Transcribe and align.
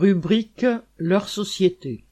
Rubrique 0.00 0.64
Leur 0.96 1.28
société. 1.28 2.06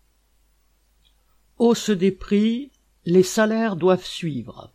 Hausse 1.56 1.88
des 1.88 2.12
prix, 2.12 2.70
les 3.06 3.22
salaires 3.22 3.76
doivent 3.76 4.04
suivre. 4.04 4.74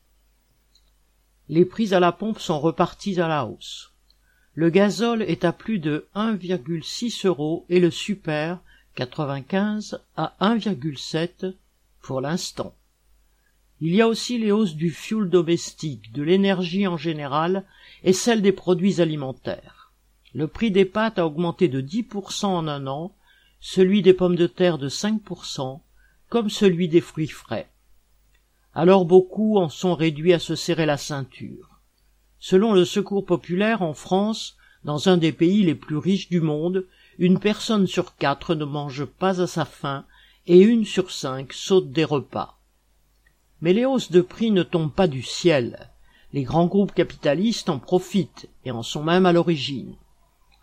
Les 1.48 1.64
prix 1.64 1.94
à 1.94 2.00
la 2.00 2.12
pompe 2.12 2.40
sont 2.40 2.60
repartis 2.60 3.22
à 3.22 3.28
la 3.28 3.46
hausse. 3.46 3.94
Le 4.56 4.72
gazole 4.72 5.22
est 5.22 5.46
à 5.46 5.54
plus 5.54 5.78
de 5.78 6.08
1,6 6.16 7.28
euros 7.28 7.68
et 7.70 7.80
le 7.80 7.92
super 7.92 8.60
95 8.96 10.02
à 10.18 10.36
1,7 10.42 11.54
pour 12.02 12.20
l'instant. 12.20 12.74
Il 13.80 13.94
y 13.94 14.02
a 14.02 14.08
aussi 14.08 14.40
les 14.40 14.52
hausses 14.52 14.76
du 14.76 14.90
fioul 14.90 15.30
domestique, 15.30 16.12
de 16.14 16.24
l'énergie 16.24 16.88
en 16.88 16.98
général 16.98 17.64
et 18.04 18.14
celle 18.14 18.42
des 18.42 18.54
produits 18.54 19.02
alimentaires. 19.02 19.83
Le 20.34 20.48
prix 20.48 20.72
des 20.72 20.86
pâtes 20.86 21.20
a 21.20 21.28
augmenté 21.28 21.68
de 21.68 21.80
10% 21.80 22.46
en 22.46 22.68
un 22.68 22.88
an, 22.88 23.16
celui 23.60 24.02
des 24.02 24.14
pommes 24.14 24.36
de 24.36 24.48
terre 24.48 24.80
de 24.80 24.90
5%, 24.90 25.80
comme 26.30 26.50
celui 26.50 26.88
des 26.88 27.02
fruits 27.02 27.28
frais. 27.28 27.70
Alors 28.74 29.06
beaucoup 29.06 29.58
en 29.58 29.70
sont 29.70 29.94
réduits 29.94 30.34
à 30.34 30.40
se 30.40 30.56
serrer 30.56 30.88
la 30.88 30.98
ceinture. 30.98 31.80
Selon 32.40 32.74
le 32.74 32.84
Secours 32.84 33.26
populaire 33.26 33.84
en 33.84 33.94
France, 33.94 34.58
dans 34.84 35.08
un 35.08 35.18
des 35.18 35.32
pays 35.32 35.64
les 35.64 35.76
plus 35.76 35.98
riches 35.98 36.30
du 36.30 36.42
monde, 36.42 36.88
une 37.20 37.40
personne 37.40 37.86
sur 37.86 38.16
quatre 38.16 38.56
ne 38.56 38.66
mange 38.66 39.06
pas 39.06 39.40
à 39.40 39.48
sa 39.48 39.66
faim 39.66 40.06
et 40.48 40.60
une 40.60 40.84
sur 40.84 41.12
cinq 41.12 41.54
saute 41.54 41.92
des 41.92 42.04
repas. 42.04 42.60
Mais 43.62 43.74
les 43.74 43.86
hausses 43.86 44.12
de 44.12 44.22
prix 44.22 44.50
ne 44.50 44.64
tombent 44.64 44.94
pas 44.94 45.08
du 45.08 45.22
ciel. 45.22 45.92
Les 46.34 46.44
grands 46.44 46.66
groupes 46.66 46.94
capitalistes 46.94 47.70
en 47.70 47.78
profitent 47.78 48.50
et 48.66 48.72
en 48.72 48.82
sont 48.82 49.04
même 49.04 49.28
à 49.28 49.32
l'origine. 49.32 49.96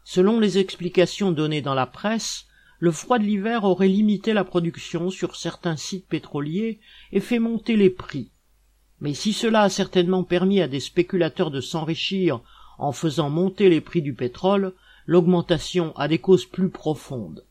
Selon 0.04 0.40
les 0.40 0.58
explications 0.58 1.32
données 1.32 1.62
dans 1.62 1.74
la 1.74 1.86
presse, 1.86 2.46
le 2.78 2.90
froid 2.90 3.18
de 3.18 3.24
l'hiver 3.24 3.64
aurait 3.64 3.88
limité 3.88 4.32
la 4.32 4.44
production 4.44 5.10
sur 5.10 5.36
certains 5.36 5.76
sites 5.76 6.08
pétroliers 6.08 6.80
et 7.12 7.20
fait 7.20 7.38
monter 7.38 7.76
les 7.76 7.90
prix. 7.90 8.30
Mais 9.00 9.14
si 9.14 9.32
cela 9.32 9.62
a 9.62 9.68
certainement 9.68 10.24
permis 10.24 10.60
à 10.60 10.68
des 10.68 10.80
spéculateurs 10.80 11.50
de 11.50 11.60
s'enrichir 11.60 12.40
en 12.78 12.92
faisant 12.92 13.28
monter 13.28 13.68
les 13.68 13.80
prix 13.80 14.00
du 14.00 14.14
pétrole, 14.14 14.74
l'augmentation 15.06 15.94
a 15.96 16.08
des 16.08 16.18
causes 16.18 16.46
plus 16.46 16.70
profondes. 16.70 17.44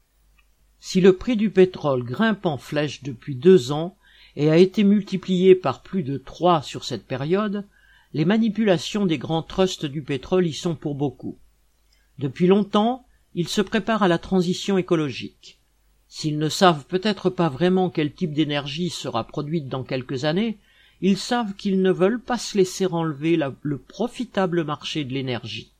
Si 0.79 1.01
le 1.01 1.13
prix 1.13 1.35
du 1.35 1.49
pétrole 1.49 2.03
grimpe 2.03 2.45
en 2.45 2.57
flèche 2.57 3.03
depuis 3.03 3.35
deux 3.35 3.71
ans 3.71 3.97
et 4.35 4.49
a 4.49 4.57
été 4.57 4.83
multiplié 4.83 5.53
par 5.53 5.83
plus 5.83 6.03
de 6.03 6.17
trois 6.17 6.61
sur 6.61 6.83
cette 6.85 7.05
période, 7.05 7.67
les 8.13 8.25
manipulations 8.25 9.05
des 9.05 9.17
grands 9.17 9.43
trusts 9.43 9.85
du 9.85 10.01
pétrole 10.01 10.47
y 10.47 10.53
sont 10.53 10.75
pour 10.75 10.95
beaucoup. 10.95 11.37
Depuis 12.19 12.47
longtemps, 12.47 13.05
ils 13.33 13.47
se 13.47 13.61
préparent 13.61 14.03
à 14.03 14.09
la 14.09 14.17
transition 14.17 14.77
écologique. 14.77 15.57
S'ils 16.09 16.37
ne 16.37 16.49
savent 16.49 16.85
peut-être 16.85 17.29
pas 17.29 17.47
vraiment 17.47 17.89
quel 17.89 18.11
type 18.13 18.33
d'énergie 18.33 18.89
sera 18.89 19.23
produite 19.23 19.69
dans 19.69 19.83
quelques 19.83 20.25
années, 20.25 20.57
ils 20.99 21.17
savent 21.17 21.53
qu'ils 21.55 21.81
ne 21.81 21.91
veulent 21.91 22.19
pas 22.19 22.37
se 22.37 22.57
laisser 22.57 22.85
enlever 22.87 23.39
le 23.61 23.77
profitable 23.77 24.65
marché 24.65 25.05
de 25.05 25.13
l'énergie. 25.13 25.71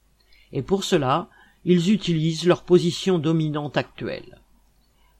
Et 0.54 0.62
pour 0.62 0.86
cela, 0.86 1.28
ils 1.66 1.92
utilisent 1.92 2.48
leur 2.48 2.64
position 2.64 3.20
dominante 3.20 3.76
actuelle. 3.76 4.40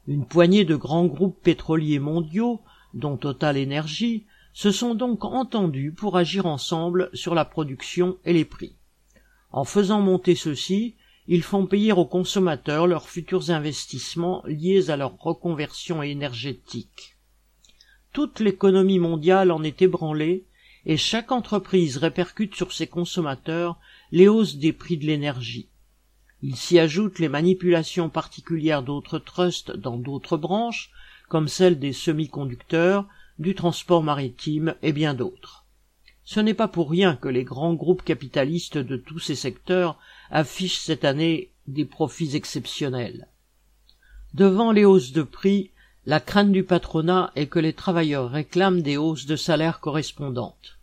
Une 0.08 0.26
poignée 0.26 0.64
de 0.64 0.78
grands 0.78 1.06
groupes 1.06 1.42
pétroliers 1.44 2.00
mondiaux, 2.00 2.62
dont 2.94 3.18
Total 3.18 3.62
Energy, 3.62 4.24
se 4.54 4.72
sont 4.72 4.96
donc 4.96 5.26
entendus 5.26 5.92
pour 5.92 6.16
agir 6.16 6.46
ensemble 6.46 7.10
sur 7.14 7.36
la 7.36 7.44
production 7.44 8.18
et 8.24 8.32
les 8.32 8.46
prix. 8.46 8.74
En 9.52 9.66
faisant 9.66 10.00
monter 10.00 10.36
ceux-ci, 10.36 10.96
ils 11.32 11.44
font 11.44 11.68
payer 11.68 11.92
aux 11.92 12.08
consommateurs 12.08 12.88
leurs 12.88 13.08
futurs 13.08 13.52
investissements 13.52 14.42
liés 14.48 14.90
à 14.90 14.98
leur 14.98 15.16
reconversion 15.20 16.02
énergétique. 16.02 17.18
Toute 18.14 18.40
l'économie 18.40 18.98
mondiale 18.98 19.52
en 19.52 19.62
est 19.62 19.84
ébranlée 19.84 20.48
et 20.88 20.98
chaque 20.98 21.32
entreprise 21.32 21.98
répercute 21.98 22.56
sur 22.56 22.74
ses 22.74 22.88
consommateurs 22.88 23.78
les 24.12 24.28
hausses 24.28 24.56
des 24.56 24.74
prix 24.74 24.98
de 24.98 25.06
l'énergie. 25.06 25.70
Il 26.42 26.56
s'y 26.56 26.80
ajoute 26.80 27.20
les 27.20 27.30
manipulations 27.30 28.10
particulières 28.10 28.82
d'autres 28.82 29.20
trusts 29.20 29.70
dans 29.70 29.98
d'autres 29.98 30.38
branches, 30.38 30.90
comme 31.28 31.48
celle 31.48 31.78
des 31.78 31.94
semi-conducteurs, 31.94 33.06
du 33.38 33.54
transport 33.54 34.02
maritime 34.02 34.74
et 34.82 34.94
bien 34.94 35.14
d'autres. 35.14 35.59
Ce 36.32 36.40
n'est 36.40 36.54
pas 36.54 36.68
pour 36.68 36.92
rien 36.92 37.16
que 37.16 37.28
les 37.28 37.44
grands 37.44 37.74
groupes 37.74 38.04
capitalistes 38.04 38.78
de 38.78 38.98
tous 38.98 39.18
ces 39.18 39.34
secteurs 39.34 39.98
affichent 40.30 40.78
cette 40.78 41.04
année 41.04 41.50
des 41.66 41.86
profits 41.86 42.36
exceptionnels. 42.36 43.28
Devant 44.36 44.72
les 44.72 44.86
hausses 44.86 45.12
de 45.12 45.24
prix, 45.24 45.72
la 46.06 46.20
crainte 46.20 46.52
du 46.52 46.64
patronat 46.64 47.32
est 47.36 47.48
que 47.48 47.58
les 47.58 47.74
travailleurs 47.74 48.30
réclament 48.30 48.84
des 48.84 48.96
hausses 48.96 49.26
de 49.26 49.36
salaire 49.36 49.80
correspondantes. 49.80 50.78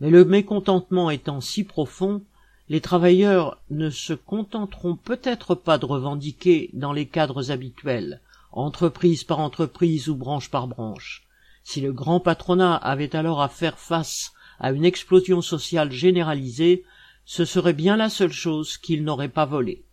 Mais 0.00 0.10
le 0.10 0.24
mécontentement 0.24 1.10
étant 1.10 1.40
si 1.40 1.62
profond, 1.62 2.24
les 2.68 2.80
travailleurs 2.80 3.62
ne 3.70 3.88
se 3.88 4.14
contenteront 4.14 4.96
peut-être 4.96 5.54
pas 5.54 5.78
de 5.78 5.86
revendiquer 5.86 6.70
dans 6.72 6.92
les 6.92 7.06
cadres 7.06 7.52
habituels, 7.52 8.20
entreprise 8.50 9.22
par 9.22 9.38
entreprise 9.38 10.08
ou 10.08 10.16
branche 10.16 10.50
par 10.50 10.66
branche. 10.66 11.24
Si 11.62 11.80
le 11.80 11.92
grand 11.92 12.18
patronat 12.18 12.74
avait 12.74 13.14
alors 13.14 13.40
à 13.40 13.48
faire 13.48 13.78
face 13.78 14.32
à 14.58 14.72
une 14.72 14.84
explosion 14.84 15.42
sociale 15.42 15.92
généralisée, 15.92 16.84
ce 17.24 17.44
serait 17.44 17.72
bien 17.72 17.96
la 17.96 18.08
seule 18.08 18.32
chose 18.32 18.78
qu'il 18.78 19.04
n'aurait 19.04 19.28
pas 19.28 19.46
volée. 19.46 19.84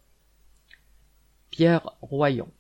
Pierre 1.50 1.96
Royon 2.02 2.52